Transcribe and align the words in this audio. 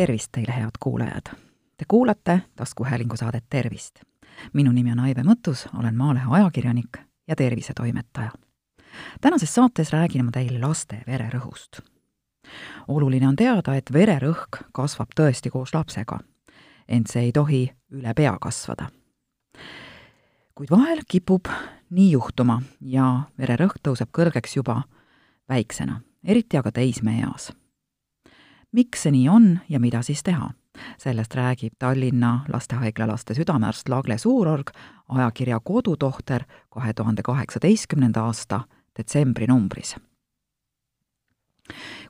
tervist 0.00 0.32
teile, 0.32 0.52
head 0.52 0.80
kuulajad! 0.80 1.26
Te 1.76 1.84
kuulate 1.88 2.40
taskuhäälingu 2.56 3.16
saadet 3.16 3.44
Tervist. 3.50 4.00
minu 4.52 4.72
nimi 4.72 4.92
on 4.92 5.00
Aive 5.00 5.22
Mõttus, 5.22 5.68
olen 5.78 5.96
Maalehe 5.96 6.24
ajakirjanik 6.30 6.96
ja 7.28 7.36
tervisetoimetaja. 7.36 8.30
tänases 9.20 9.54
saates 9.54 9.92
räägin 9.92 10.24
ma 10.24 10.30
teile 10.30 10.58
laste 10.58 11.02
vererõhust. 11.06 11.80
oluline 12.88 13.28
on 13.28 13.36
teada, 13.36 13.74
et 13.74 13.92
vererõhk 13.92 14.62
kasvab 14.72 15.08
tõesti 15.20 15.50
koos 15.50 15.74
lapsega, 15.74 16.18
ent 16.88 17.06
see 17.06 17.22
ei 17.22 17.32
tohi 17.32 17.70
üle 17.92 18.14
pea 18.14 18.38
kasvada. 18.40 18.88
kuid 20.54 20.70
vahel 20.70 21.00
kipub 21.08 21.44
nii 21.90 22.10
juhtuma 22.10 22.62
ja 22.80 23.20
vererõhk 23.38 23.76
tõuseb 23.82 24.08
kõrgeks 24.12 24.56
juba 24.56 24.82
väiksena, 25.48 26.00
eriti 26.24 26.56
aga 26.56 26.72
teismeeas 26.72 27.59
miks 28.72 29.02
see 29.02 29.12
nii 29.12 29.28
on 29.28 29.58
ja 29.68 29.80
mida 29.80 30.02
siis 30.02 30.22
teha? 30.22 30.50
sellest 30.98 31.34
räägib 31.34 31.74
Tallinna 31.78 32.44
Lastehaigla 32.48 33.06
laste 33.06 33.34
südamearst 33.34 33.88
Lagle 33.88 34.18
Suurorg 34.18 34.70
ajakirja 35.08 35.60
Kodutohter 35.64 36.44
kahe 36.70 36.92
tuhande 36.92 37.22
kaheksateistkümnenda 37.22 38.22
aasta 38.22 38.60
detsembri 38.98 39.46
numbris. 39.46 39.96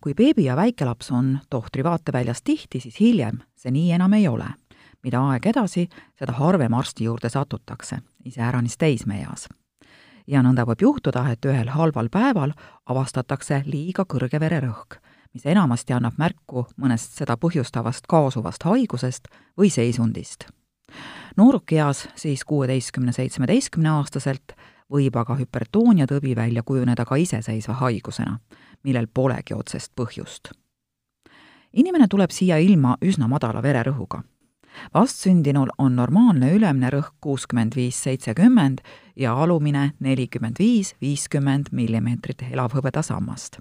kui 0.00 0.14
beebi 0.14 0.44
ja 0.44 0.56
väikelaps 0.56 1.10
on 1.10 1.38
tohtri 1.50 1.84
vaateväljas 1.84 2.42
tihti, 2.42 2.80
siis 2.80 3.00
hiljem 3.00 3.38
see 3.56 3.70
nii 3.70 3.92
enam 3.92 4.12
ei 4.12 4.28
ole. 4.28 4.46
mida 5.02 5.20
aeg 5.20 5.46
edasi, 5.46 5.88
seda 6.18 6.32
harvem 6.32 6.74
arsti 6.74 7.04
juurde 7.04 7.28
satutakse, 7.28 7.98
iseäranis 8.24 8.78
teismeeas 8.78 9.48
ja 10.26 10.42
nõnda 10.42 10.66
võib 10.66 10.82
juhtuda, 10.82 11.30
et 11.30 11.44
ühel 11.44 11.68
halval 11.68 12.08
päeval 12.08 12.52
avastatakse 12.86 13.62
liiga 13.66 14.04
kõrge 14.04 14.40
vererõhk 14.40 15.00
mis 15.34 15.46
enamasti 15.46 15.94
annab 15.94 16.18
märku 16.18 16.64
mõnest 16.80 17.18
seda 17.20 17.36
põhjustavast 17.40 18.08
kaasuvast 18.10 18.64
haigusest 18.66 19.28
või 19.58 19.70
seisundist. 19.70 20.48
noorukeas, 21.36 22.08
siis 22.16 22.44
kuueteistkümne, 22.44 23.12
seitsmeteistkümne 23.12 23.90
aastaselt, 23.90 24.56
võib 24.90 25.16
aga 25.16 25.36
hüpertoonia 25.38 26.06
tõbi 26.06 26.34
välja 26.36 26.62
kujuneda 26.62 27.04
ka 27.04 27.16
iseseisva 27.16 27.74
haigusena, 27.74 28.38
millel 28.82 29.06
polegi 29.06 29.54
otsest 29.54 29.92
põhjust. 29.96 30.50
inimene 31.72 32.08
tuleb 32.08 32.30
siia 32.30 32.58
ilma 32.58 32.96
üsna 33.00 33.28
madala 33.28 33.62
vererõhuga. 33.62 34.22
vastsündinul 34.94 35.68
on 35.78 35.96
normaalne 35.96 36.52
ülemine 36.52 36.90
rõhk 36.90 37.14
kuuskümmend 37.20 37.76
viis, 37.76 38.02
seitsekümmend 38.02 38.80
ja 39.16 39.34
alumine 39.34 39.92
nelikümmend 40.00 40.58
viis, 40.58 40.94
viiskümmend 41.00 41.66
millimeetrit 41.72 42.42
elavhõbedasammast 42.50 43.58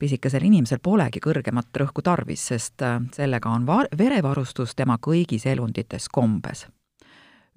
pisikesel 0.00 0.44
inimesel 0.48 0.80
polegi 0.82 1.20
kõrgemat 1.20 1.76
rõhku 1.76 2.02
tarvis, 2.02 2.46
sest 2.52 2.82
äh, 2.82 2.98
sellega 3.14 3.52
on 3.52 3.66
va-, 3.68 3.86
verevarustus 3.98 4.74
tema 4.76 4.98
kõigis 5.02 5.46
elundites 5.46 6.08
kombes. 6.08 6.66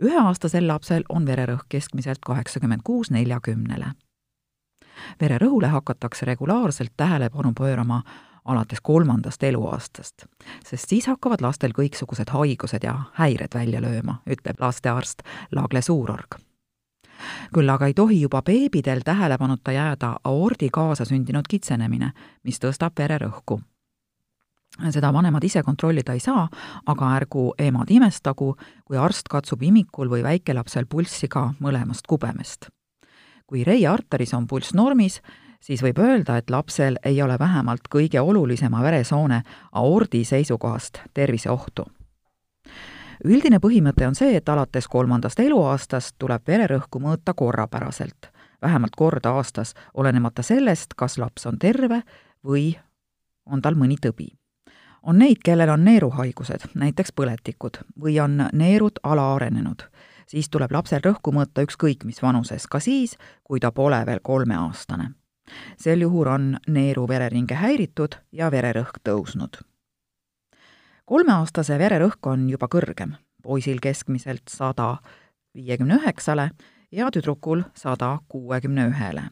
üheaastasel 0.04 0.68
lapsel 0.68 1.04
on 1.10 1.26
vererõhk 1.26 1.70
keskmiselt 1.70 2.20
kaheksakümmend 2.26 2.82
kuus 2.84 3.12
neljakümnele. 3.12 3.94
vererõhule 5.22 5.68
hakatakse 5.68 6.26
regulaarselt 6.26 6.94
tähelepanu 6.98 7.54
pöörama 7.58 8.04
alates 8.46 8.82
kolmandast 8.82 9.44
eluaastast, 9.44 10.26
sest 10.66 10.90
siis 10.90 11.08
hakkavad 11.08 11.42
lastel 11.42 11.72
kõiksugused 11.72 12.30
haigused 12.30 12.84
ja 12.84 12.98
häired 13.14 13.56
välja 13.56 13.82
lööma, 13.82 14.22
ütleb 14.28 14.60
lastearst 14.60 15.24
Lagle 15.52 15.82
Suurorg 15.82 16.44
küll 17.54 17.70
aga 17.70 17.88
ei 17.88 17.94
tohi 17.94 18.22
juba 18.22 18.42
beebidel 18.42 19.02
tähelepanuta 19.06 19.72
jääda 19.72 20.16
aordi 20.24 20.70
kaasasündinud 20.74 21.48
kitsenemine, 21.50 22.12
mis 22.44 22.60
tõstab 22.60 22.98
vererõhku. 23.00 23.62
seda 24.90 25.14
vanemad 25.14 25.44
ise 25.44 25.64
kontrollida 25.64 26.14
ei 26.14 26.20
saa, 26.20 26.50
aga 26.86 27.16
ärgu 27.16 27.54
emad 27.58 27.92
imestagu, 27.92 28.56
kui 28.86 28.98
arst 28.98 29.28
katsub 29.30 29.62
imikul 29.64 30.10
või 30.10 30.24
väikelapsel 30.24 30.86
pulssi 30.86 31.28
ka 31.28 31.54
mõlemast 31.60 32.08
kubemest. 32.08 32.70
kui 33.48 33.64
reia 33.64 33.94
arteris 33.94 34.34
on 34.34 34.48
pulss 34.48 34.74
normis, 34.74 35.22
siis 35.60 35.84
võib 35.84 36.00
öelda, 36.00 36.38
et 36.38 36.50
lapsel 36.50 36.98
ei 37.06 37.22
ole 37.22 37.40
vähemalt 37.40 37.88
kõige 37.90 38.22
olulisema 38.22 38.82
veresoone 38.84 39.44
aordi 39.72 40.24
seisukohast 40.26 41.00
terviseohtu 41.14 41.86
üldine 43.24 43.60
põhimõte 43.64 44.08
on 44.08 44.16
see, 44.16 44.36
et 44.38 44.50
alates 44.50 44.88
kolmandast 44.92 45.40
eluaastast 45.40 46.16
tuleb 46.20 46.48
vererõhku 46.48 47.00
mõõta 47.00 47.34
korrapäraselt, 47.34 48.30
vähemalt 48.62 48.96
kord 48.98 49.26
aastas, 49.26 49.74
olenemata 49.94 50.44
sellest, 50.44 50.94
kas 50.98 51.18
laps 51.18 51.48
on 51.48 51.60
terve 51.60 52.02
või 52.46 52.74
on 53.46 53.62
tal 53.62 53.76
mõni 53.76 53.98
tõbi. 54.06 54.34
on 55.04 55.18
neid, 55.20 55.38
kellel 55.44 55.70
on 55.70 55.84
neeruhaigused, 55.84 56.70
näiteks 56.76 57.12
põletikud, 57.12 57.82
või 58.00 58.20
on 58.20 58.50
neerud 58.54 59.00
alaarenenud. 59.04 59.84
siis 60.28 60.50
tuleb 60.50 60.72
lapsel 60.72 61.02
rõhku 61.04 61.32
mõõta 61.32 61.64
ükskõik 61.64 62.04
mis 62.04 62.22
vanuses, 62.22 62.68
ka 62.68 62.80
siis, 62.80 63.18
kui 63.44 63.60
ta 63.60 63.72
pole 63.72 64.06
veel 64.06 64.20
kolmeaastane. 64.24 65.12
sel 65.78 66.02
juhul 66.02 66.28
on 66.28 66.58
neeru 66.68 67.08
vereringe 67.08 67.56
häiritud 67.56 68.16
ja 68.32 68.52
vererõhk 68.52 69.00
tõusnud 69.04 69.73
kolmeaastase 71.06 71.78
vererõhk 71.80 72.32
on 72.32 72.48
juba 72.50 72.70
kõrgem, 72.72 73.18
poisil 73.44 73.80
keskmiselt 73.84 74.48
sada 74.50 74.98
viiekümne 75.56 76.00
üheksale 76.00 76.50
ja 76.92 77.10
tüdrukul 77.12 77.64
sada 77.76 78.18
kuuekümne 78.28 78.88
ühele. 78.88 79.24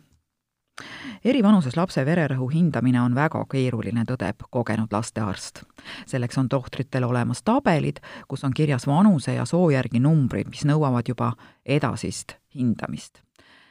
eri 1.24 1.44
vanuses 1.44 1.76
lapse 1.78 2.06
vererõhu 2.06 2.50
hindamine 2.50 3.02
on 3.02 3.16
väga 3.16 3.46
keeruline, 3.46 4.04
tõdeb 4.04 4.44
kogenud 4.50 4.92
lastearst. 4.92 5.64
selleks 6.06 6.38
on 6.38 6.50
tohtritel 6.50 7.04
olemas 7.04 7.44
tabelid, 7.44 8.00
kus 8.28 8.44
on 8.44 8.54
kirjas 8.54 8.88
vanuse 8.88 9.34
ja 9.34 9.46
soo 9.46 9.70
järgi 9.70 10.00
numbrid, 10.00 10.50
mis 10.50 10.66
nõuavad 10.66 11.08
juba 11.08 11.34
edasist 11.66 12.36
hindamist. 12.56 13.22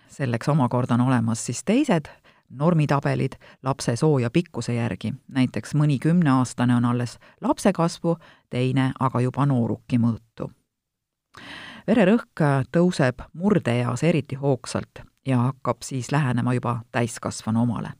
selleks 0.08 0.48
omakorda 0.48 0.94
on 0.94 1.00
olemas 1.00 1.46
siis 1.46 1.64
teised 1.64 2.08
normitabelid 2.50 3.32
lapse 3.62 3.96
soo 3.96 4.18
ja 4.18 4.30
pikkuse 4.30 4.74
järgi, 4.74 5.14
näiteks 5.28 5.74
mõni 5.74 5.98
kümneaastane 5.98 6.76
on 6.76 6.84
alles 6.84 7.18
lapse 7.40 7.72
kasvu, 7.72 8.16
teine 8.50 8.92
aga 9.00 9.20
juba 9.20 9.46
nooruki 9.46 9.98
mõõtu. 9.98 10.50
vererõhk 11.86 12.42
tõuseb 12.72 13.22
murdeeas 13.32 14.02
eriti 14.02 14.34
hoogsalt 14.34 15.02
ja 15.26 15.38
hakkab 15.38 15.82
siis 15.82 16.12
lähenema 16.12 16.54
juba 16.54 16.80
täiskasvanu 16.92 17.62
omale. 17.62 17.92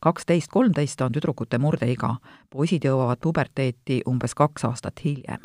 kaksteist, 0.00 0.48
kolmteist 0.50 1.00
on 1.00 1.12
tüdrukute 1.12 1.58
murdeiga, 1.58 2.16
poisid 2.50 2.84
jõuavad 2.84 3.18
puberteeti 3.20 4.02
umbes 4.08 4.34
kaks 4.34 4.64
aastat 4.64 5.04
hiljem. 5.04 5.40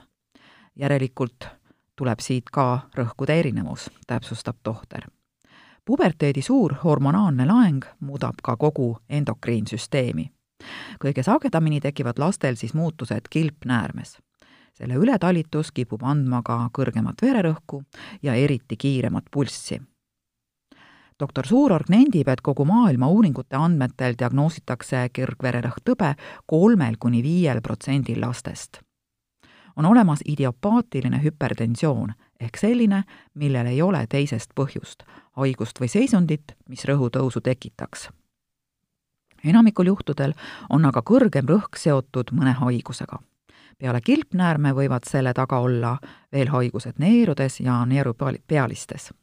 järelikult 0.75 1.47
tuleb 1.95 2.19
siit 2.19 2.49
ka 2.49 2.89
rõhkude 2.95 3.39
erinevus, 3.39 3.89
täpsustab 4.07 4.55
tohter 4.63 5.07
puberteedi 5.85 6.41
suur 6.41 6.73
hormonaalne 6.83 7.45
laeng 7.45 7.83
muudab 7.99 8.39
ka 8.43 8.55
kogu 8.57 8.97
endokriinsüsteemi. 9.09 10.31
kõige 11.03 11.23
sagedamini 11.23 11.81
tekivad 11.81 12.19
lastel 12.19 12.55
siis 12.55 12.73
muutused 12.73 13.21
kilpnäärmes. 13.29 14.17
selle 14.73 14.93
ületalitus 14.93 15.71
kipub 15.71 16.03
andma 16.03 16.41
ka 16.45 16.69
kõrgemat 16.77 17.21
vererõhku 17.21 17.83
ja 18.23 18.33
eriti 18.33 18.77
kiiremat 18.77 19.23
pulssi. 19.31 19.81
doktor 21.19 21.47
Suurorg 21.47 21.89
nendib, 21.89 22.27
et 22.27 22.41
kogu 22.41 22.65
maailma 22.65 23.07
uuringute 23.07 23.55
andmetel 23.55 24.13
diagnoositakse 24.19 25.09
kõrgvererõhktõbe 25.17 26.15
kolmel 26.45 26.95
kuni 26.99 27.23
viiel 27.23 27.61
protsendil 27.61 28.21
lastest 28.21 28.81
on 29.75 29.85
olemas 29.85 30.19
idiopaatiline 30.27 31.23
hüpertensioon 31.23 32.13
ehk 32.43 32.57
selline, 32.59 33.03
millel 33.33 33.69
ei 33.71 33.81
ole 33.81 34.05
teisest 34.09 34.51
põhjust, 34.55 35.03
haigust 35.39 35.79
või 35.81 35.89
seisundit, 35.91 36.55
mis 36.69 36.85
rõhutõusu 36.85 37.41
tekitaks. 37.41 38.09
enamikul 39.43 39.85
juhtudel 39.85 40.33
on 40.69 40.85
aga 40.85 41.01
kõrgem 41.01 41.47
rõhk 41.47 41.77
seotud 41.77 42.31
mõne 42.31 42.53
haigusega. 42.59 43.19
peale 43.77 44.01
kilpnäärme 44.01 44.73
võivad 44.73 45.09
selle 45.09 45.33
taga 45.33 45.59
olla 45.59 45.97
veel 46.31 46.47
haigused 46.47 46.93
neerudes 46.97 47.59
ja 47.59 47.85
neerupealistes. 47.85 49.13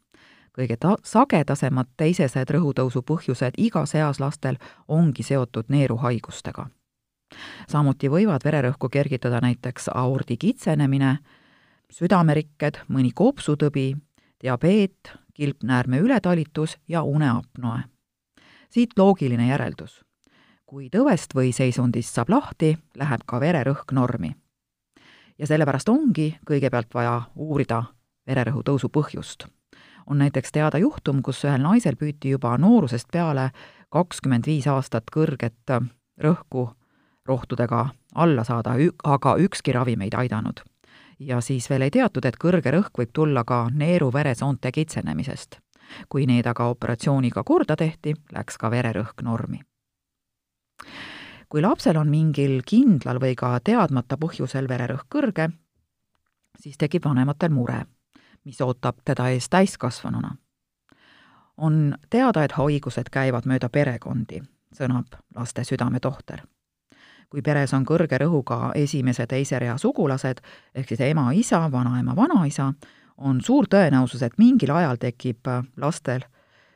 kõige 0.58 0.76
ta-, 0.76 0.96
sagedasemad 1.02 1.86
teisesed 1.96 2.50
rõhutõusu 2.50 3.02
põhjused 3.02 3.54
igas 3.56 3.94
eas 3.94 4.20
lastel 4.20 4.56
ongi 4.88 5.22
seotud 5.22 5.64
neeruhaigustega 5.68 6.66
samuti 7.68 8.08
võivad 8.10 8.44
vererõhku 8.44 8.88
kergitada 8.88 9.40
näiteks 9.40 9.88
aordi 9.94 10.36
kitsenemine, 10.36 11.18
südamerikked, 11.90 12.84
mõni 12.88 13.10
kopsutõbi, 13.14 13.94
diabeet, 14.42 15.12
kilpnäärme 15.34 15.98
ületalitus 15.98 16.78
ja 16.88 17.02
uneapnoe. 17.02 17.80
siit 18.70 18.90
loogiline 18.96 19.48
järeldus. 19.48 20.04
kui 20.66 20.88
tõvest 20.88 21.34
või 21.34 21.52
seisundist 21.52 22.14
saab 22.14 22.28
lahti, 22.28 22.78
läheb 22.96 23.20
ka 23.26 23.40
vererõhk 23.40 23.92
normi. 23.92 24.36
ja 25.38 25.46
sellepärast 25.46 25.88
ongi 25.88 26.38
kõigepealt 26.46 26.94
vaja 26.94 27.22
uurida 27.36 27.84
vererõhu 28.26 28.62
tõusu 28.62 28.88
põhjust. 28.88 29.46
on 30.06 30.18
näiteks 30.18 30.52
teada 30.52 30.78
juhtum, 30.78 31.22
kus 31.22 31.44
ühel 31.44 31.62
naisel 31.62 31.96
püüti 31.96 32.30
juba 32.30 32.58
noorusest 32.58 33.08
peale 33.12 33.50
kakskümmend 33.90 34.46
viis 34.46 34.66
aastat 34.66 35.04
kõrget 35.12 35.90
rõhku 36.20 36.70
rohtudega 37.26 37.88
alla 38.14 38.44
saada, 38.44 38.74
aga 39.04 39.36
ükski 39.38 39.72
ravim 39.72 40.00
ei 40.00 40.10
aidanud. 40.16 40.69
Ja 41.20 41.40
siis 41.40 41.70
veel 41.70 41.82
ei 41.82 41.90
teatud, 41.90 42.24
et 42.24 42.38
kõrge 42.40 42.72
rõhk 42.72 42.96
võib 42.98 43.12
tulla 43.12 43.44
ka 43.44 43.68
neeru-veresoonte 43.72 44.72
kitsenemisest. 44.72 45.60
kui 46.08 46.22
need 46.26 46.46
aga 46.46 46.68
operatsiooniga 46.70 47.42
korda 47.44 47.74
tehti, 47.76 48.14
läks 48.32 48.58
ka 48.58 48.70
vererõhk 48.70 49.22
normi. 49.22 49.60
kui 51.48 51.62
lapsel 51.62 51.96
on 51.96 52.08
mingil 52.08 52.62
kindlal 52.66 53.18
või 53.20 53.34
ka 53.34 53.60
teadmata 53.60 54.16
põhjusel 54.16 54.68
vererõhk 54.68 55.06
kõrge, 55.08 55.50
siis 56.60 56.76
tekib 56.76 57.04
vanematel 57.04 57.50
mure, 57.50 57.84
mis 58.44 58.60
ootab 58.60 58.96
teda 59.04 59.28
ees 59.28 59.48
täiskasvanuna. 59.48 60.36
on 61.56 61.94
teada, 62.10 62.44
et 62.44 62.52
haigused 62.52 63.10
käivad 63.10 63.46
mööda 63.46 63.68
perekondi, 63.68 64.42
sõnab 64.72 65.06
laste 65.34 65.64
südametohter. 65.64 66.46
Kui 67.30 67.42
peres 67.46 67.72
on 67.76 67.84
kõrge 67.86 68.18
rõhuga 68.18 68.72
esimese, 68.74 69.26
teise 69.30 69.58
rea 69.62 69.76
sugulased, 69.78 70.40
ehk 70.74 70.88
siis 70.88 71.00
ema, 71.06 71.30
isa, 71.32 71.62
vanaema, 71.72 72.16
vanaisa, 72.16 72.72
on 73.18 73.40
suur 73.44 73.68
tõenäosus, 73.70 74.22
et 74.26 74.38
mingil 74.38 74.72
ajal 74.74 74.98
tekib 74.98 75.46
lastel, 75.76 76.24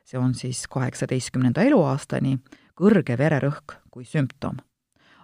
see 0.04 0.18
on 0.20 0.34
siis 0.34 0.66
kaheksateistkümnenda 0.70 1.64
eluaastani, 1.66 2.38
kõrge 2.78 3.18
vererõhk 3.18 3.80
kui 3.90 4.04
sümptom. 4.04 4.56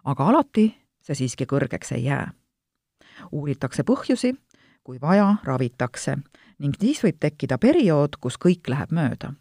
aga 0.05 0.27
alati 0.27 0.71
see 1.03 1.15
siiski 1.15 1.47
kõrgeks 1.47 1.93
ei 1.93 2.05
jää. 2.05 2.33
uuritakse 3.33 3.83
põhjusi 3.83 4.35
kui 4.85 4.99
vaja, 5.01 5.37
ravitakse 5.45 6.17
ning 6.59 6.77
siis 6.81 7.03
võib 7.05 7.19
tekkida 7.21 7.59
periood, 7.59 8.17
kus 8.21 8.39
kõik 8.41 8.69
läheb 8.69 8.93
mööda. 8.93 9.35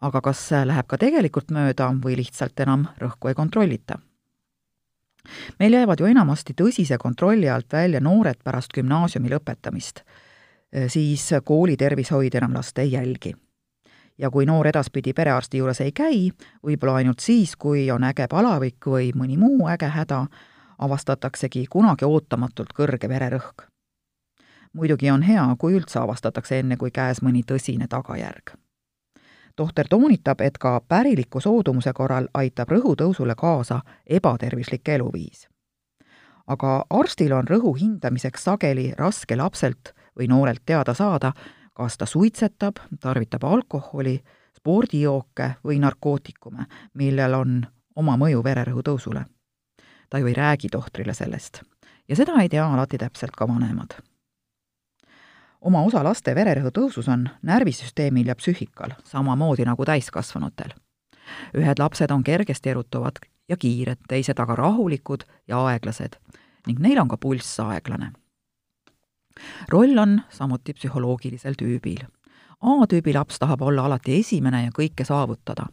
aga 0.00 0.20
kas 0.20 0.50
läheb 0.50 0.86
ka 0.86 0.98
tegelikult 0.98 1.50
mööda 1.50 1.88
või 2.04 2.16
lihtsalt 2.16 2.60
enam 2.60 2.86
rõhku 2.98 3.28
ei 3.28 3.34
kontrollita? 3.34 3.98
Meil 5.58 5.72
jäävad 5.78 6.00
ju 6.00 6.06
enamasti 6.06 6.54
tõsise 6.58 6.98
kontrolli 6.98 7.50
alt 7.50 7.72
välja 7.72 8.00
noored 8.00 8.42
pärast 8.44 8.72
gümnaasiumi 8.74 9.30
lõpetamist, 9.32 10.02
siis 10.88 11.30
kooli 11.44 11.76
tervishoid 11.76 12.34
enam 12.34 12.54
last 12.54 12.78
ei 12.78 12.92
jälgi. 12.92 13.34
Ja 14.18 14.30
kui 14.30 14.46
noor 14.46 14.66
edaspidi 14.66 15.12
perearsti 15.12 15.58
juures 15.58 15.80
ei 15.84 15.92
käi, 15.92 16.30
võib-olla 16.64 17.02
ainult 17.02 17.20
siis, 17.20 17.56
kui 17.56 17.90
on 17.90 18.04
äge 18.04 18.28
palavik 18.32 18.86
või 18.86 19.10
mõni 19.12 19.36
muu 19.36 19.68
äge 19.68 19.90
häda, 19.92 20.26
avastataksegi 20.78 21.66
kunagi 21.70 22.04
ootamatult 22.04 22.72
kõrge 22.76 23.08
vererõhk. 23.08 23.68
Muidugi 24.72 25.10
on 25.10 25.22
hea, 25.22 25.44
kui 25.58 25.76
üldse 25.76 26.00
avastatakse 26.00 26.58
enne, 26.60 26.76
kui 26.76 26.90
käes 26.90 27.22
mõni 27.24 27.44
tõsine 27.44 27.88
tagajärg. 27.88 28.56
Tohter 29.56 29.86
toonitab, 29.90 30.40
et 30.40 30.58
ka 30.58 30.80
päriliku 30.88 31.40
soodumuse 31.40 31.92
korral 31.92 32.28
aitab 32.34 32.70
rõhutõusule 32.70 33.34
kaasa 33.36 33.80
ebatervislik 34.06 34.88
eluviis. 34.88 35.48
aga 36.46 36.84
arstil 36.90 37.32
on 37.32 37.48
rõhu 37.48 37.72
hindamiseks 37.74 38.44
sageli 38.44 38.92
raske 38.98 39.36
lapselt 39.36 39.94
või 40.18 40.28
noorelt 40.28 40.62
teada 40.66 40.94
saada, 40.94 41.32
kas 41.74 41.98
ta 41.98 42.06
suitsetab, 42.06 42.76
tarvitab 43.00 43.44
alkoholi, 43.44 44.20
spordijooke 44.56 45.50
või 45.64 45.80
narkootikume, 45.80 46.66
millel 46.94 47.34
on 47.34 47.66
oma 47.96 48.16
mõju 48.16 48.44
vererõhu 48.44 48.82
tõusule. 48.82 49.24
ta 50.10 50.18
ju 50.18 50.26
ei 50.26 50.34
räägi 50.34 50.68
tohtrile 50.68 51.14
sellest 51.14 51.62
ja 52.08 52.16
seda 52.16 52.32
ei 52.42 52.48
tea 52.48 52.66
alati 52.66 52.98
täpselt 52.98 53.36
ka 53.36 53.48
vanemad 53.48 53.98
oma 55.66 55.82
osa 55.82 56.02
laste 56.06 56.34
vererõhu 56.34 56.70
tõusus 56.74 57.08
on 57.10 57.26
närvisüsteemil 57.46 58.30
ja 58.30 58.36
psüühikal, 58.38 58.94
samamoodi 59.04 59.66
nagu 59.66 59.84
täiskasvanutel. 59.84 60.74
ühed 61.58 61.78
lapsed 61.78 62.10
on 62.10 62.22
kergesti 62.24 62.70
erutuvad 62.70 63.18
ja 63.48 63.56
kiired, 63.56 63.98
teised 64.08 64.38
aga 64.38 64.54
rahulikud 64.54 65.24
ja 65.48 65.58
aeglased 65.66 66.18
ning 66.66 66.78
neil 66.82 66.98
on 66.98 67.08
ka 67.08 67.16
pulss 67.16 67.60
aeglane. 67.60 68.12
roll 69.68 69.98
on 69.98 70.20
samuti 70.30 70.74
psühholoogilisel 70.74 71.54
tüübil. 71.58 72.06
A-tüübi 72.60 73.14
laps 73.14 73.38
tahab 73.38 73.62
olla 73.62 73.84
alati 73.84 74.20
esimene 74.20 74.64
ja 74.64 74.70
kõike 74.70 75.04
saavutada. 75.04 75.66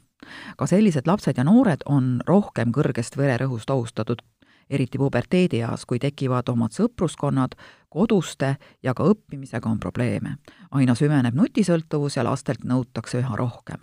ka 0.58 0.66
sellised 0.68 1.08
lapsed 1.08 1.38
ja 1.38 1.44
noored 1.44 1.82
on 1.86 2.22
rohkem 2.28 2.72
kõrgest 2.72 3.18
vererõhust 3.18 3.70
ohustatud 3.70 4.22
eriti 4.70 4.98
puberteedieas, 4.98 5.86
kui 5.86 6.00
tekivad 6.00 6.50
omad 6.50 6.74
sõpruskonnad, 6.76 7.56
koduste 7.90 8.56
ja 8.84 8.94
ka 8.94 9.04
õppimisega 9.04 9.70
on 9.70 9.80
probleeme. 9.80 10.38
aina 10.72 10.96
süveneb 10.96 11.36
nutisõltuvus 11.36 12.18
ja 12.18 12.24
lastelt 12.24 12.64
nõutakse 12.64 13.20
üha 13.20 13.36
rohkem. 13.36 13.78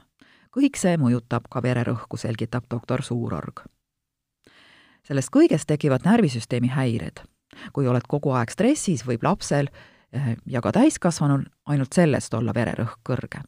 kõik 0.50 0.76
see 0.76 0.96
mõjutab 0.96 1.46
ka 1.50 1.62
vererõhku, 1.62 2.16
selgitab 2.16 2.64
doktor 2.70 3.02
Suurorg. 3.02 3.62
sellest 5.02 5.30
kõigest 5.30 5.66
tekivad 5.66 6.04
närvisüsteemi 6.04 6.68
häired. 6.68 7.20
kui 7.72 7.86
oled 7.86 8.06
kogu 8.08 8.30
aeg 8.30 8.50
stressis, 8.50 9.06
võib 9.06 9.22
lapsel 9.22 9.68
eh, 10.12 10.36
ja 10.46 10.60
ka 10.60 10.72
täiskasvanul 10.72 11.44
ainult 11.66 11.92
sellest 11.92 12.34
olla 12.34 12.52
vererõhk 12.52 12.98
kõrge. 13.08 13.42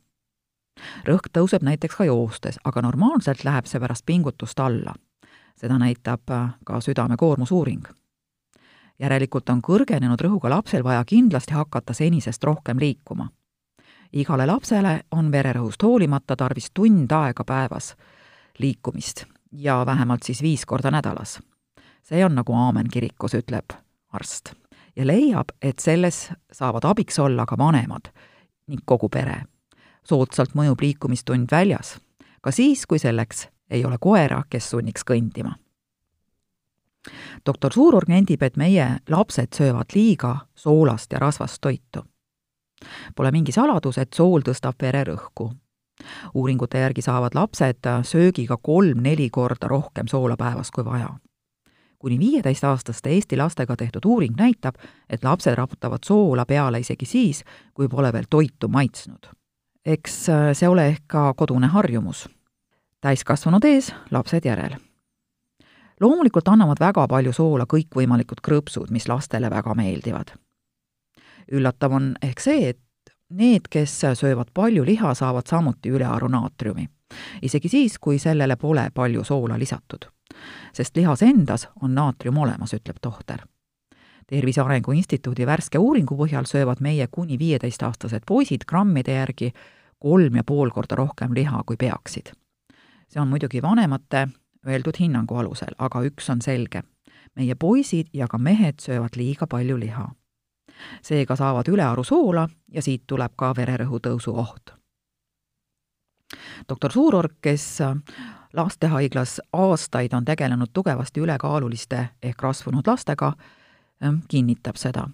rõhk 1.04 1.28
tõuseb 1.32 1.62
näiteks 1.62 1.96
ka 1.96 2.04
joostes, 2.04 2.58
aga 2.64 2.82
normaalselt 2.82 3.44
läheb 3.44 3.66
see 3.66 3.80
pärast 3.80 4.06
pingutust 4.06 4.60
alla 4.60 4.94
seda 5.56 5.78
näitab 5.78 6.30
äh, 6.30 6.54
ka 6.64 6.80
südame 6.80 7.16
koormusuuring. 7.16 7.82
järelikult 8.98 9.48
on 9.50 9.62
kõrgenenud 9.62 10.20
rõhuga 10.20 10.50
lapsel 10.50 10.84
vaja 10.84 11.04
kindlasti 11.04 11.54
hakata 11.54 11.92
senisest 11.92 12.44
rohkem 12.44 12.78
liikuma. 12.78 13.28
igale 14.12 14.46
lapsele 14.46 15.00
on 15.10 15.32
vererõhust 15.32 15.82
hoolimata 15.82 16.36
tarvis 16.36 16.70
tund 16.74 17.12
aega 17.12 17.44
päevas 17.44 17.96
liikumist 18.58 19.24
ja 19.52 19.86
vähemalt 19.86 20.22
siis 20.22 20.42
viis 20.42 20.66
korda 20.66 20.90
nädalas. 20.90 21.40
see 22.02 22.24
on 22.24 22.34
nagu 22.34 22.54
aamen 22.54 22.88
kirikus, 22.92 23.34
ütleb 23.34 23.72
arst. 24.12 24.52
ja 24.96 25.06
leiab, 25.06 25.48
et 25.62 25.78
selles 25.78 26.32
saavad 26.52 26.84
abiks 26.84 27.18
olla 27.18 27.46
ka 27.46 27.58
vanemad 27.58 28.12
ning 28.66 28.82
kogu 28.84 29.08
pere. 29.08 29.42
soodsalt 30.04 30.54
mõjub 30.54 30.80
liikumistund 30.80 31.48
väljas, 31.50 31.98
ka 32.40 32.50
siis, 32.50 32.86
kui 32.86 32.98
selleks 32.98 33.48
ei 33.72 33.84
ole 33.84 33.96
koera, 34.00 34.42
kes 34.50 34.70
sunniks 34.70 35.04
kõndima. 35.10 35.56
doktor 37.46 37.72
Suururg 37.72 38.08
nendib, 38.08 38.42
et 38.42 38.56
meie 38.56 38.86
lapsed 39.10 39.56
söövad 39.56 39.94
liiga 39.94 40.36
soolast 40.54 41.12
ja 41.12 41.18
rasvast 41.18 41.60
toitu. 41.60 42.04
Pole 43.16 43.30
mingi 43.30 43.52
saladus, 43.52 43.98
et 43.98 44.12
sool 44.14 44.40
tõstab 44.40 44.78
vererõhku. 44.82 45.52
uuringute 46.34 46.78
järgi 46.78 47.02
saavad 47.02 47.34
lapsed 47.34 47.86
söögiga 48.02 48.56
kolm-neli 48.56 49.30
korda 49.30 49.68
rohkem 49.68 50.06
soola 50.06 50.36
päevas 50.36 50.70
kui 50.70 50.84
vaja 50.84 51.18
kuni 51.98 52.18
viieteistaastaste 52.18 53.10
Eesti 53.10 53.36
lastega 53.36 53.76
tehtud 53.76 54.04
uuring 54.04 54.34
näitab, 54.36 54.74
et 55.10 55.24
lapsed 55.24 55.54
raputavad 55.54 56.02
soola 56.04 56.46
peale 56.46 56.80
isegi 56.80 57.06
siis, 57.06 57.44
kui 57.74 57.88
pole 57.88 58.12
veel 58.12 58.24
toitu 58.30 58.68
maitsnud. 58.68 59.30
eks 59.86 60.26
see 60.52 60.68
ole 60.68 60.86
ehk 60.88 61.02
ka 61.06 61.34
kodune 61.34 61.66
harjumus 61.66 62.28
täiskasvanud 63.02 63.64
ees, 63.64 63.94
lapsed 64.10 64.44
järel. 64.46 64.76
loomulikult 66.00 66.48
annavad 66.48 66.80
väga 66.80 67.06
palju 67.08 67.32
soola 67.32 67.66
kõikvõimalikud 67.66 68.40
krõpsud, 68.42 68.90
mis 68.90 69.08
lastele 69.08 69.50
väga 69.50 69.74
meeldivad. 69.74 70.32
üllatav 71.52 71.92
on 71.92 72.14
ehk 72.22 72.40
see, 72.40 72.68
et 72.68 72.80
need, 73.30 73.66
kes 73.70 74.00
söövad 74.14 74.52
palju 74.54 74.84
liha, 74.84 75.14
saavad 75.14 75.46
samuti 75.46 75.90
ülearu 75.90 76.28
naatriumi. 76.28 76.88
isegi 77.42 77.68
siis, 77.68 77.98
kui 77.98 78.18
sellele 78.18 78.56
pole 78.56 78.90
palju 78.94 79.24
soola 79.24 79.58
lisatud. 79.58 80.06
sest 80.72 80.96
lihas 80.96 81.22
endas 81.22 81.68
on 81.82 81.94
naatrium 81.94 82.38
olemas, 82.38 82.74
ütleb 82.74 82.96
tohter. 83.00 83.42
tervise 84.26 84.60
Arengu 84.60 84.92
Instituudi 84.92 85.46
värske 85.46 85.78
uuringu 85.78 86.16
põhjal 86.16 86.46
söövad 86.46 86.80
meie 86.80 87.06
kuni 87.10 87.38
viieteistaastased 87.38 88.22
poisid 88.26 88.64
grammide 88.64 89.12
järgi 89.12 89.52
kolm 89.98 90.36
ja 90.36 90.44
pool 90.44 90.70
korda 90.70 90.94
rohkem 90.94 91.34
liha, 91.34 91.62
kui 91.66 91.76
peaksid 91.76 92.32
see 93.12 93.20
on 93.20 93.28
muidugi 93.28 93.62
vanemate 93.62 94.28
öeldud 94.66 94.96
hinnangu 95.00 95.36
alusel, 95.36 95.74
aga 95.78 96.02
üks 96.08 96.30
on 96.30 96.42
selge. 96.42 96.82
meie 97.36 97.54
poisid 97.54 98.10
ja 98.12 98.26
ka 98.28 98.38
mehed 98.38 98.80
söövad 98.80 99.16
liiga 99.16 99.46
palju 99.46 99.78
liha. 99.80 100.08
seega 101.02 101.36
saavad 101.36 101.68
ülearu 101.68 102.04
soola 102.04 102.48
ja 102.72 102.82
siit 102.82 103.04
tuleb 103.06 103.32
ka 103.36 103.52
vererõhu 103.56 104.00
tõusu 104.00 104.36
oht. 104.36 104.74
doktor 106.68 106.92
Suurorg, 106.92 107.32
kes 107.40 107.78
lastehaiglas 108.52 109.40
aastaid 109.52 110.12
on 110.12 110.24
tegelenud 110.24 110.72
tugevasti 110.72 111.20
ülekaaluliste 111.20 112.08
ehk 112.22 112.42
rasvunud 112.42 112.86
lastega, 112.86 113.32
kinnitab 114.28 114.76
seda. 114.76 115.08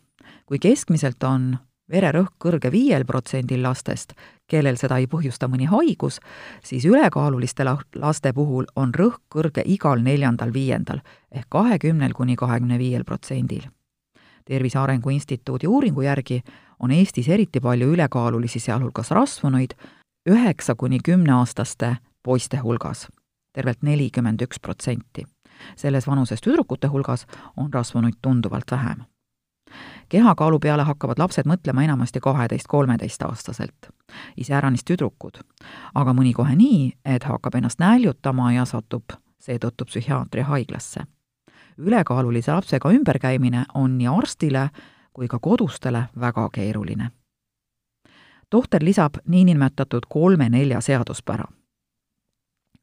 kui 0.47 0.59
keskmiselt 0.59 1.23
on 1.23 1.59
vererõhk 1.91 2.35
kõrge 2.39 2.71
viiel 2.73 3.05
protsendil 3.05 3.63
lastest, 3.63 4.13
kellel 4.47 4.77
seda 4.77 4.99
ei 4.99 5.07
põhjusta 5.07 5.49
mõni 5.49 5.69
haigus, 5.69 6.21
siis 6.65 6.85
ülekaaluliste 6.85 7.65
laste 7.65 8.33
puhul 8.33 8.69
on 8.77 8.95
rõhk 8.95 9.21
kõrge 9.35 9.65
igal 9.67 10.03
neljandal-viiendal 10.05 11.01
ehk 11.33 11.49
kahekümnel 11.49 12.13
kuni 12.13 12.37
kahekümne 12.37 12.79
viiel 12.79 13.05
protsendil. 13.05 13.69
tervise 14.45 14.79
Arengu 14.79 15.11
Instituudi 15.11 15.67
uuringu 15.67 16.03
järgi 16.03 16.43
on 16.81 16.91
Eestis 16.91 17.29
eriti 17.29 17.61
palju 17.61 17.93
ülekaalulisi, 17.93 18.61
sealhulgas 18.61 19.11
rasvunuid, 19.11 19.75
üheksa 20.29 20.75
kuni 20.75 20.99
kümneaastaste 21.05 21.97
poiste 22.23 22.57
hulgas, 22.57 23.09
tervelt 23.53 23.83
nelikümmend 23.83 24.41
üks 24.41 24.61
protsenti. 24.61 25.25
selles 25.77 26.07
vanuses 26.07 26.41
tüdrukute 26.41 26.87
hulgas 26.87 27.27
on 27.57 27.73
rasvunuid 27.73 28.15
tunduvalt 28.23 28.71
vähem. 28.71 29.05
Kehakaalu 30.09 30.59
peale 30.59 30.83
hakkavad 30.83 31.19
lapsed 31.19 31.47
mõtlema 31.47 31.85
enamasti 31.85 32.21
kaheteist-kolmeteistaastaselt, 32.21 33.91
iseäranis 34.37 34.85
tüdrukud, 34.85 35.41
aga 35.95 36.15
mõni 36.15 36.33
kohe 36.33 36.57
nii, 36.57 36.93
et 37.05 37.25
hakkab 37.25 37.55
ennast 37.55 37.81
näljutama 37.81 38.53
ja 38.53 38.65
satub 38.65 39.17
seetõttu 39.41 39.85
psühhiaatri 39.85 40.43
haiglasse. 40.43 41.01
ülekaalulise 41.79 42.53
lapsega 42.53 42.91
ümberkäimine 42.93 43.65
on 43.75 43.99
nii 43.99 44.09
arstile 44.09 44.71
kui 45.13 45.29
ka 45.29 45.39
kodustele 45.39 46.09
väga 46.21 46.49
keeruline. 46.53 47.11
tohter 48.51 48.85
lisab 48.85 49.15
niinimetatud 49.27 50.07
kolme-nelja 50.09 50.81
seaduspära 50.81 51.45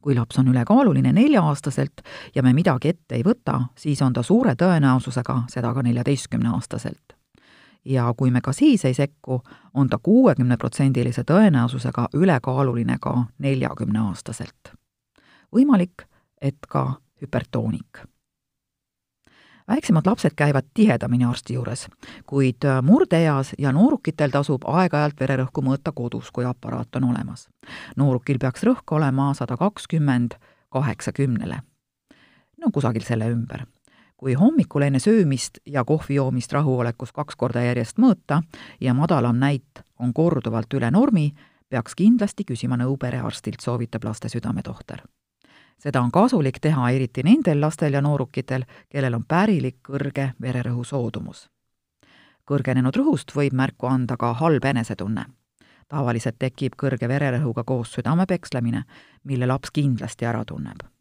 kui 0.05 0.15
laps 0.15 0.37
on 0.37 0.47
ülekaaluline 0.47 1.13
nelja-aastaselt 1.13 2.01
ja 2.35 2.43
me 2.45 2.53
midagi 2.53 2.91
ette 2.93 3.17
ei 3.17 3.23
võta, 3.25 3.57
siis 3.77 4.01
on 4.05 4.13
ta 4.13 4.21
suure 4.23 4.53
tõenäosusega 4.53 5.39
seda 5.49 5.73
ka 5.73 5.81
neljateistkümneaastaselt. 5.81 7.14
Ja 7.85 8.13
kui 8.17 8.31
me 8.31 8.41
ka 8.41 8.53
siis 8.53 8.85
ei 8.85 8.93
sekku, 8.93 9.41
on 9.73 9.89
ta 9.89 9.97
kuuekümneprotsendilise 10.03 11.23
tõenäosusega 11.23 12.07
ülekaaluline 12.13 12.97
ka 13.01 13.25
neljakümneaastaselt. 13.37 14.73
võimalik, 15.55 16.07
et 16.41 16.57
ka 16.67 16.93
hüpertoonik 17.21 18.05
väiksemad 19.67 20.05
lapsed 20.05 20.31
käivad 20.35 20.63
tihedamini 20.73 21.25
arsti 21.25 21.53
juures, 21.53 21.87
kuid 22.25 22.65
murdeeas 22.81 23.53
ja 23.57 23.71
noorukitel 23.71 24.29
tasub 24.29 24.65
aeg-ajalt 24.65 25.19
vererõhku 25.19 25.63
mõõta 25.65 25.93
kodus, 25.95 26.31
kui 26.31 26.45
aparaat 26.45 26.95
on 26.95 27.03
olemas. 27.03 27.47
noorukil 27.95 28.39
peaks 28.39 28.63
rõhk 28.63 28.91
olema 28.91 29.33
sada 29.33 29.57
kakskümmend 29.57 30.37
kaheksakümnele. 30.69 31.59
no 32.57 32.71
kusagil 32.73 33.01
selle 33.01 33.29
ümber. 33.29 33.65
Kui 34.25 34.33
hommikul 34.33 34.81
enne 34.81 34.97
söömist 34.99 35.59
ja 35.69 35.83
kohvi 35.85 36.15
joomist 36.15 36.53
rahuolekus 36.53 37.11
kaks 37.13 37.35
korda 37.37 37.61
järjest 37.61 37.99
mõõta 38.01 38.39
ja 38.81 38.93
madalam 38.97 39.37
näit 39.37 39.83
on 40.01 40.13
korduvalt 40.17 40.73
üle 40.73 40.89
normi, 40.91 41.27
peaks 41.69 41.93
kindlasti 41.93 42.41
küsima 42.43 42.73
nõu 42.81 42.97
perearstilt, 42.97 43.61
soovitab 43.61 44.07
laste 44.09 44.29
südametohter 44.33 45.03
seda 45.77 46.01
on 46.01 46.09
kasulik 46.11 46.57
teha 46.61 46.89
eriti 46.89 47.21
nendel 47.23 47.61
lastel 47.61 47.93
ja 47.93 48.01
noorukitel, 48.01 48.65
kellel 48.89 49.19
on 49.19 49.25
pärilik 49.27 49.77
kõrge 49.85 50.31
vererõhu 50.41 50.83
soodumus. 50.83 51.49
kõrgenenud 52.49 52.97
rõhust 52.97 53.35
võib 53.35 53.53
märku 53.53 53.87
anda 53.87 54.17
ka 54.17 54.33
halb 54.33 54.65
enesetunne. 54.65 55.25
tavaliselt 55.87 56.39
tekib 56.39 56.73
kõrge 56.75 57.07
vererõhuga 57.07 57.63
koos 57.63 57.93
südame 57.93 58.25
pekslemine, 58.25 58.83
mille 59.23 59.45
laps 59.45 59.71
kindlasti 59.71 60.25
ära 60.25 60.45
tunneb. 60.45 60.94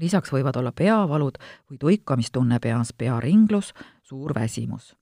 Lisaks 0.00 0.32
võivad 0.32 0.56
olla 0.56 0.72
peavalud 0.72 1.38
või 1.70 1.78
tuikamistunne 1.78 2.60
peas, 2.60 2.92
pearinglus, 2.92 3.72
suur 4.02 4.34
väsimus 4.34 4.94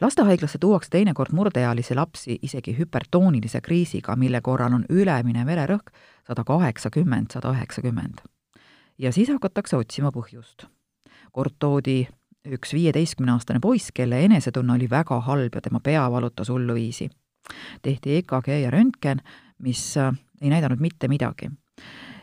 lastehaiglasse 0.00 0.58
tuuakse 0.58 0.90
teinekord 0.90 1.32
murdeealisi 1.32 1.94
lapsi 1.94 2.38
isegi 2.42 2.74
hüpertoonilise 2.78 3.60
kriisiga, 3.60 4.16
mille 4.16 4.40
korral 4.40 4.74
on 4.74 4.84
ülemine 4.88 5.46
vererõhk 5.46 5.92
sada 6.26 6.44
kaheksakümmend, 6.44 7.30
sada 7.32 7.52
üheksakümmend. 7.52 8.24
ja 8.98 9.12
siis 9.12 9.28
hakatakse 9.28 9.76
otsima 9.76 10.10
põhjust. 10.10 10.66
kord 11.32 11.54
toodi 11.58 12.08
üks 12.46 12.74
viieteistkümneaastane 12.74 13.60
poiss, 13.60 13.92
kelle 13.94 14.24
enesetunne 14.24 14.72
oli 14.72 14.90
väga 14.90 15.20
halb 15.20 15.54
ja 15.54 15.60
tema 15.60 15.80
pea 15.80 16.10
valutas 16.10 16.48
hulluviisi. 16.48 17.10
tehti 17.82 18.16
EKG 18.16 18.48
ja 18.62 18.70
röntgen, 18.70 19.20
mis 19.58 19.96
äh, 19.96 20.14
ei 20.40 20.50
näidanud 20.50 20.80
mitte 20.80 21.08
midagi. 21.08 21.50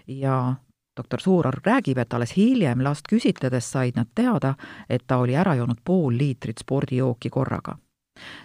ja 0.08 0.56
doktor 0.98 1.22
Suurorg 1.22 1.66
räägib, 1.66 1.98
et 1.98 2.14
alles 2.14 2.36
hiljem 2.38 2.84
last 2.84 3.08
küsitledes 3.08 3.72
said 3.72 3.96
nad 3.96 4.08
teada, 4.16 4.56
et 4.90 5.04
ta 5.08 5.18
oli 5.18 5.36
ära 5.36 5.56
joonud 5.56 5.80
pool 5.86 6.18
liitrit 6.18 6.60
spordijooki 6.60 7.30
korraga. 7.30 7.78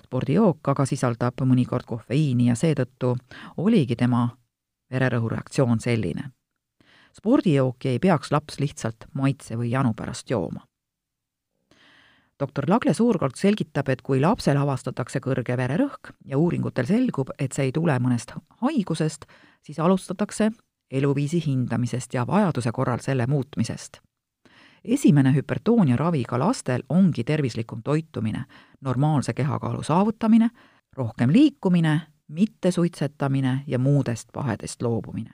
spordijook 0.04 0.68
aga 0.68 0.84
sisaldab 0.86 1.40
mõnikord 1.42 1.84
kofeiini 1.86 2.46
ja 2.46 2.54
seetõttu 2.54 3.16
oligi 3.56 3.96
tema 3.96 4.28
vererõhureaktsioon 4.90 5.80
selline. 5.80 6.30
spordijooki 7.16 7.88
ei 7.88 7.98
peaks 7.98 8.32
laps 8.32 8.60
lihtsalt 8.60 9.06
maitse 9.14 9.56
või 9.56 9.70
janu 9.70 9.94
pärast 9.94 10.30
jooma. 10.30 10.60
doktor 12.40 12.64
Lagle 12.68 12.94
Suurkolt 12.94 13.36
selgitab, 13.36 13.88
et 13.88 14.02
kui 14.02 14.20
lapsel 14.20 14.56
avastatakse 14.56 15.18
kõrge 15.20 15.56
vererõhk 15.56 16.12
ja 16.24 16.38
uuringutel 16.38 16.86
selgub, 16.86 17.30
et 17.38 17.52
see 17.52 17.64
ei 17.64 17.72
tule 17.72 17.98
mõnest 17.98 18.34
haigusest, 18.60 19.24
siis 19.62 19.78
alustatakse 19.78 20.50
eluviisi 20.90 21.46
hindamisest 21.46 22.14
ja 22.14 22.26
vajaduse 22.26 22.72
korral 22.72 22.98
selle 22.98 23.26
muutmisest. 23.26 23.98
esimene 24.84 25.34
hüpertoonia 25.34 25.96
raviga 25.96 26.38
lastel 26.38 26.82
ongi 26.88 27.24
tervislikum 27.24 27.82
toitumine, 27.82 28.44
normaalse 28.80 29.32
kehakaalu 29.32 29.82
saavutamine, 29.82 30.50
rohkem 30.96 31.32
liikumine, 31.32 32.00
mittesuitsetamine 32.28 33.60
ja 33.66 33.78
muudest 33.78 34.28
pahedest 34.32 34.82
loobumine. 34.82 35.30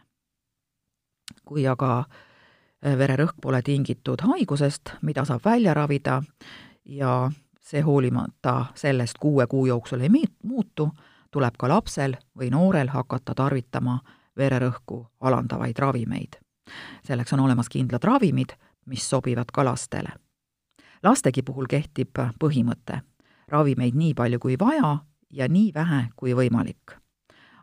kui 1.45 1.67
aga 1.67 1.99
äh, 1.99 2.99
vererõhk 2.99 3.35
pole 3.43 3.63
tingitud 3.63 4.21
haigusest, 4.21 4.91
mida 5.03 5.25
saab 5.25 5.45
välja 5.45 5.75
ravida 5.75 6.23
ja 6.85 7.31
see 7.61 7.81
hoolimata 7.81 8.67
sellest 8.75 9.19
kuue 9.19 9.47
kuu 9.47 9.67
jooksul 9.67 10.01
ei 10.01 10.09
muutu, 10.43 10.89
tuleb 11.31 11.55
ka 11.59 11.69
lapsel 11.69 12.17
või 12.39 12.51
noorel 12.51 12.89
hakata 12.89 13.35
tarvitama 13.35 14.01
vererõhku 14.41 15.05
alandavaid 15.21 15.79
ravimeid. 15.79 16.41
selleks 17.05 17.33
on 17.33 17.41
olemas 17.41 17.69
kindlad 17.69 18.05
ravimid, 18.05 18.57
mis 18.87 19.11
sobivad 19.11 19.53
ka 19.53 19.65
lastele. 19.65 20.13
lastegi 21.03 21.43
puhul 21.43 21.67
kehtib 21.67 22.19
põhimõte, 22.45 23.01
ravimeid 23.49 23.95
nii 23.95 24.15
palju 24.15 24.39
kui 24.39 24.57
vaja 24.59 24.99
ja 25.31 25.49
nii 25.49 25.73
vähe 25.75 26.09
kui 26.17 26.35
võimalik. 26.35 26.97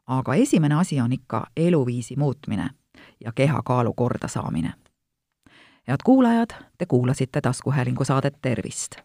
aga 0.07 0.36
esimene 0.36 0.75
asi 0.75 1.01
on 1.01 1.13
ikka 1.13 1.48
eluviisi 1.57 2.15
muutmine 2.15 2.69
ja 3.19 3.31
kehakaalu 3.31 3.93
kordasaamine. 3.93 4.74
head 5.88 6.03
kuulajad, 6.03 6.53
te 6.77 6.86
kuulasite 6.86 7.41
taskuhäälingu 7.41 8.05
saadet 8.05 8.41
Tervist 8.41 8.96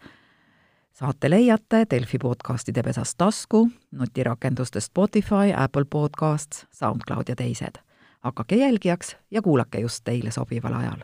saate 1.02 1.30
leiate 1.30 1.87
Delfi 1.90 2.18
podcastide 2.18 2.82
pesast 2.82 3.14
tasku, 3.18 3.71
nutirakendustest 3.90 4.87
Spotify, 4.87 5.50
Apple 5.56 5.85
Podcasts, 5.90 6.66
SoundCloud 6.71 7.23
ja 7.28 7.37
teised. 7.37 7.75
hakake 8.21 8.56
jälgijaks 8.56 9.16
ja 9.30 9.42
kuulake 9.42 9.80
just 9.80 10.04
teile 10.04 10.30
sobival 10.30 10.75
ajal. 10.75 11.00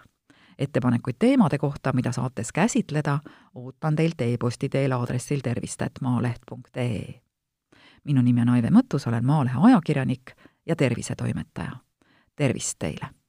ettepanekuid 0.59 1.17
teemade 1.19 1.59
kohta, 1.59 1.93
mida 1.93 2.13
saates 2.13 2.53
käsitleda, 2.53 3.19
ootan 3.55 3.97
teilt 3.97 4.21
e-posti 4.21 4.69
teel 4.69 4.93
aadressil 4.93 5.41
tervist.maaleht.ee. 5.41 7.21
minu 8.05 8.23
nimi 8.23 8.41
on 8.41 8.49
Aive 8.49 8.71
Mõttus, 8.71 9.09
olen 9.09 9.27
Maalehe 9.27 9.57
ajakirjanik 9.63 10.31
ja 10.67 10.77
tervisetoimetaja. 10.77 11.73
tervist 12.37 12.75
teile! 12.79 13.28